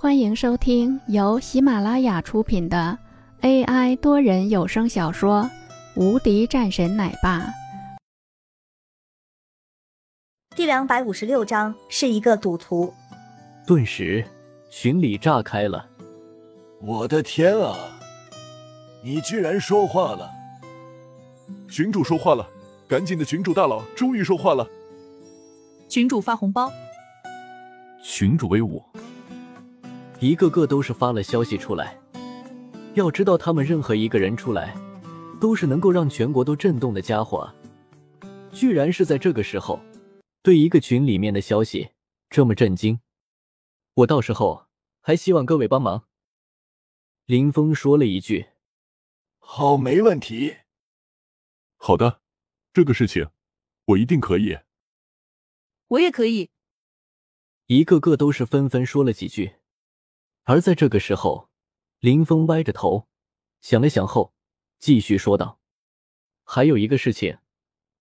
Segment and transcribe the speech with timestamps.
[0.00, 2.96] 欢迎收听由喜马拉雅出品的
[3.40, 5.42] AI 多人有声小说
[6.00, 7.40] 《无敌战神奶爸》
[10.54, 12.94] 第两百五十六章，是一个赌徒。
[13.66, 14.24] 顿时，
[14.70, 15.84] 群里炸开了。
[16.80, 17.76] 我的天啊！
[19.02, 20.30] 你居然说话了！
[21.68, 22.48] 群主说话了，
[22.86, 23.24] 赶紧的！
[23.24, 24.64] 群主大佬终于说话了。
[25.88, 26.70] 群主发红包。
[28.00, 28.80] 群主威武。
[30.20, 31.96] 一个个都是发了消息出来，
[32.94, 34.76] 要知道他们任何一个人出来，
[35.40, 37.48] 都是能够让全国都震动的家伙，
[38.50, 39.78] 居然是在这个时候，
[40.42, 41.90] 对一个群里面的消息
[42.30, 42.98] 这么震惊，
[43.94, 44.66] 我到时候
[45.00, 46.08] 还希望各位帮忙。
[47.26, 48.46] 林峰说了一句
[49.38, 50.56] ：“好，没问题。”
[51.78, 52.22] 好的，
[52.72, 53.28] 这个事情
[53.84, 54.58] 我一定可以。
[55.86, 56.50] 我也可以。
[57.66, 59.57] 一个个都是纷纷说了几句。
[60.50, 61.50] 而在这个时候，
[61.98, 63.06] 林峰歪着头
[63.60, 64.32] 想了想后，
[64.78, 65.60] 继续说道
[66.42, 67.38] ：“还有一个事情，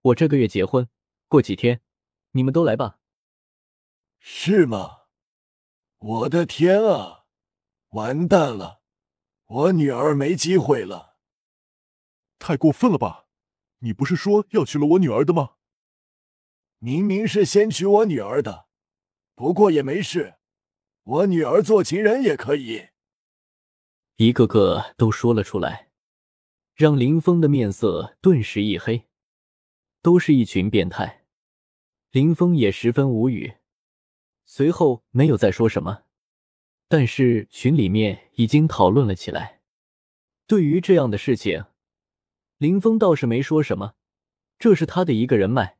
[0.00, 0.88] 我这个月结婚，
[1.28, 1.82] 过几天
[2.30, 2.98] 你们都来吧。”
[4.20, 5.00] 是吗？
[5.98, 7.26] 我的天啊！
[7.90, 8.80] 完蛋了，
[9.44, 11.18] 我女儿没机会了！
[12.38, 13.26] 太过分了吧？
[13.80, 15.56] 你不是说要娶了我女儿的吗？
[16.78, 18.66] 明明是先娶我女儿的，
[19.34, 20.39] 不过也没事。
[21.04, 22.88] 我女儿做情人也可以，
[24.16, 25.90] 一个个都说了出来，
[26.74, 29.06] 让林峰的面色顿时一黑。
[30.02, 31.26] 都是一群变态，
[32.10, 33.56] 林峰也十分无语。
[34.46, 36.04] 随后没有再说什么，
[36.88, 39.60] 但是群里面已经讨论了起来。
[40.46, 41.66] 对于这样的事情，
[42.56, 43.94] 林峰倒是没说什么，
[44.58, 45.76] 这是他的一个人脉，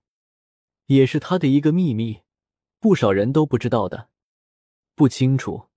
[0.87, 2.21] 也是他的一个秘密，
[2.79, 4.11] 不少人都不知道的。
[5.01, 5.69] 不清楚，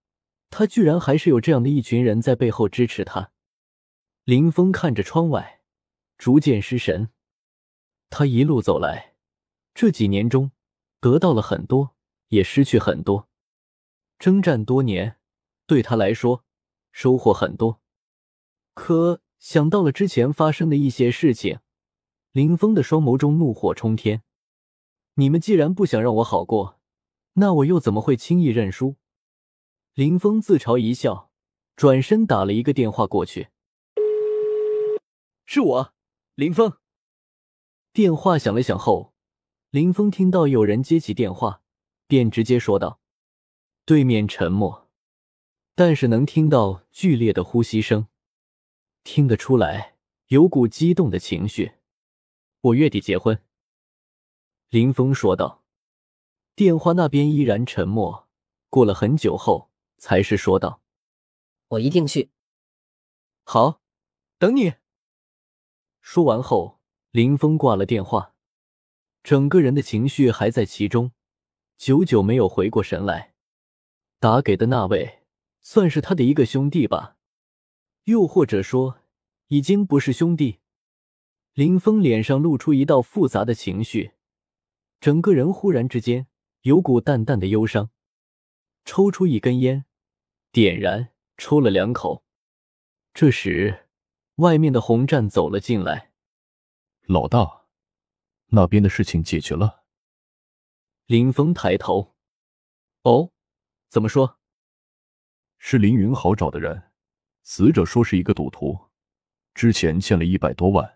[0.49, 3.31] 他居然还是有这样的一群人在背后支持他。
[4.25, 5.61] 林峰看着窗外，
[6.17, 7.07] 逐渐失神。
[8.09, 9.15] 他一路走来，
[9.73, 10.51] 这几年中
[10.99, 11.95] 得到了很多，
[12.27, 13.29] 也失去很多。
[14.19, 15.15] 征战多年，
[15.65, 16.43] 对他来说
[16.91, 17.79] 收获很多。
[18.73, 21.59] 可想到了之前发生的一些事情，
[22.33, 24.23] 林峰的双眸中怒火冲天。
[25.13, 26.81] 你们既然不想让我好过，
[27.35, 28.97] 那我又怎么会轻易认输？
[29.95, 31.29] 林峰自嘲一笑，
[31.75, 33.49] 转身打了一个电话过去。
[35.45, 35.93] 是我，
[36.33, 36.79] 林峰。
[37.91, 39.13] 电话响了响后，
[39.69, 41.61] 林峰听到有人接起电话，
[42.07, 42.99] 便直接说道
[43.85, 44.89] ：“对面沉默，
[45.75, 48.07] 但是能听到剧烈的呼吸声，
[49.03, 49.97] 听得出来
[50.29, 51.73] 有股激动的情绪。”
[52.61, 53.39] 我月底结婚。
[54.69, 55.61] 林峰说道。
[56.55, 58.27] 电话那边依然沉默。
[58.71, 59.69] 过了很久后。
[60.03, 60.81] 才是说道
[61.69, 62.29] ：“我一定去。”
[63.45, 63.81] 好，
[64.37, 64.73] 等你。
[66.01, 66.81] 说完后，
[67.11, 68.35] 林峰挂了电话，
[69.23, 71.13] 整个人的情绪还在其中，
[71.77, 73.33] 久久没有回过神来。
[74.19, 75.21] 打给的那位
[75.61, 77.15] 算是他的一个兄弟吧，
[78.03, 78.99] 又或者说
[79.47, 80.59] 已经不是兄弟。
[81.53, 84.11] 林峰脸上露出一道复杂的情绪，
[84.99, 86.27] 整个人忽然之间
[86.63, 87.89] 有股淡淡的忧伤，
[88.83, 89.85] 抽出一根烟。
[90.53, 92.23] 点燃，抽了两口。
[93.11, 93.87] 这时，
[94.35, 96.11] 外面的红战走了进来。
[97.07, 97.63] 老大，
[98.49, 99.81] 那边的事情解决了。
[101.07, 102.13] 林峰抬头，
[103.01, 103.31] 哦，
[103.89, 104.37] 怎么说？
[105.57, 106.91] 是林云豪找的人，
[107.41, 108.77] 死者说是一个赌徒，
[109.55, 110.87] 之前欠了一百多万，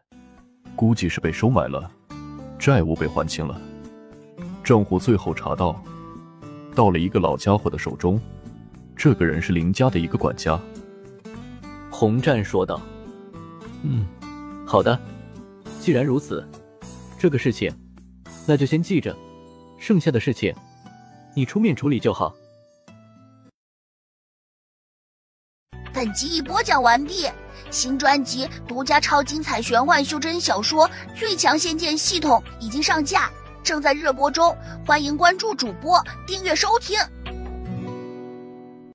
[0.75, 1.91] 估计是被收买了，
[2.59, 3.59] 债务被还清了，
[4.63, 5.83] 账户最后查到，
[6.75, 8.21] 到了一个老家伙的手中。
[8.97, 10.59] 这个人是林家的一个管家，
[11.91, 12.81] 洪战说道
[13.83, 14.07] ：“嗯，
[14.65, 14.99] 好的，
[15.79, 16.43] 既然如此，
[17.17, 17.71] 这个事情
[18.47, 19.15] 那就先记着，
[19.77, 20.51] 剩下的事情
[21.35, 22.35] 你出面处理就好。”
[25.93, 27.27] 本集已播讲完毕，
[27.69, 33.29] 新专辑独家超精彩玄幻修真小说《最强仙剑系统》已经上架，
[33.63, 36.97] 正在热播中，欢迎关注主播，订阅收听。